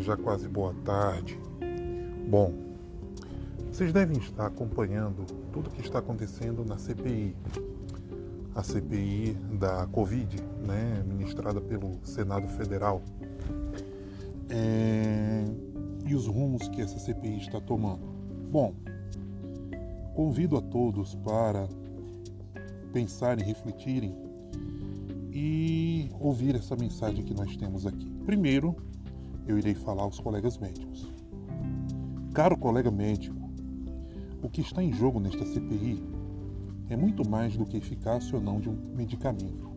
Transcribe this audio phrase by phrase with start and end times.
[0.00, 1.38] já quase boa tarde.
[2.28, 2.52] Bom,
[3.70, 7.36] vocês devem estar acompanhando tudo o que está acontecendo na CPI.
[8.56, 13.02] A CPI da Covid, né, ministrada pelo Senado Federal.
[14.50, 15.44] É...
[16.04, 18.04] E os rumos que essa CPI está tomando.
[18.50, 18.74] Bom,
[20.12, 21.68] convido a todos para
[22.92, 24.25] pensarem, refletirem
[25.38, 28.10] e ouvir essa mensagem que nós temos aqui.
[28.24, 28.74] Primeiro,
[29.46, 31.12] eu irei falar aos colegas médicos.
[32.32, 33.50] Caro colega médico,
[34.42, 36.02] o que está em jogo nesta CPI
[36.88, 39.70] é muito mais do que eficácia ou não de um medicamento.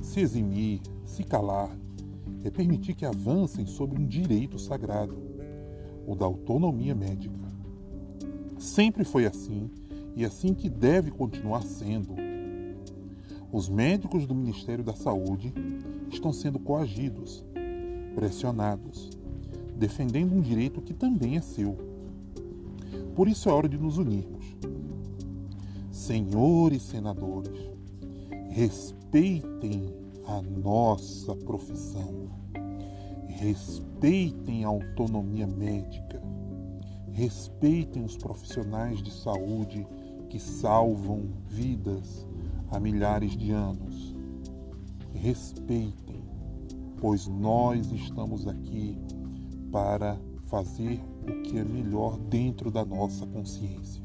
[0.00, 1.76] Se eximir, se calar,
[2.44, 5.18] é permitir que avancem sobre um direito sagrado,
[6.06, 7.40] o da autonomia médica.
[8.56, 9.68] Sempre foi assim
[10.14, 12.29] e assim que deve continuar sendo
[13.52, 15.52] os médicos do Ministério da Saúde
[16.08, 17.44] estão sendo coagidos,
[18.14, 19.10] pressionados,
[19.76, 21.76] defendendo um direito que também é seu.
[23.14, 24.56] Por isso é hora de nos unirmos.
[25.90, 27.58] Senhores senadores,
[28.50, 29.92] respeitem
[30.26, 32.30] a nossa profissão,
[33.26, 36.22] respeitem a autonomia médica,
[37.12, 39.86] respeitem os profissionais de saúde
[40.28, 42.26] que salvam vidas
[42.70, 44.14] há milhares de anos.
[45.12, 46.22] Respeitem,
[47.00, 48.96] pois nós estamos aqui
[49.70, 54.02] para fazer o que é melhor dentro da nossa consciência.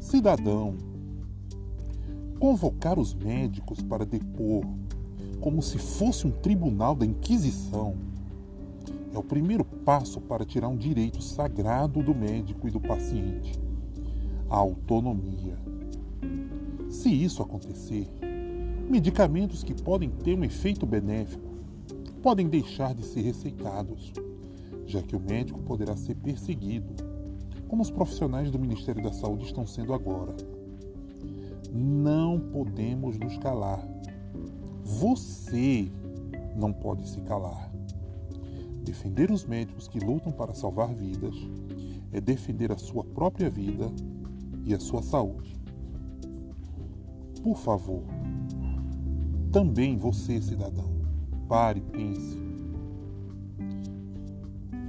[0.00, 0.76] Cidadão,
[2.38, 4.64] convocar os médicos para depor
[5.40, 7.96] como se fosse um tribunal da Inquisição
[9.12, 13.58] é o primeiro passo para tirar um direito sagrado do médico e do paciente:
[14.48, 15.56] a autonomia.
[16.96, 18.08] Se isso acontecer,
[18.88, 21.44] medicamentos que podem ter um efeito benéfico
[22.22, 24.14] podem deixar de ser receitados,
[24.86, 26.94] já que o médico poderá ser perseguido,
[27.68, 30.34] como os profissionais do Ministério da Saúde estão sendo agora.
[31.70, 33.86] Não podemos nos calar.
[34.82, 35.92] Você
[36.56, 37.70] não pode se calar.
[38.82, 41.34] Defender os médicos que lutam para salvar vidas
[42.10, 43.92] é defender a sua própria vida
[44.64, 45.56] e a sua saúde
[47.46, 48.02] por favor,
[49.52, 50.90] também você, cidadão,
[51.48, 52.36] pare, pense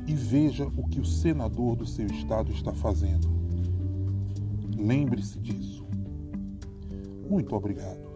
[0.08, 3.30] e veja o que o senador do seu estado está fazendo.
[4.76, 5.86] Lembre-se disso.
[7.30, 8.07] Muito obrigado.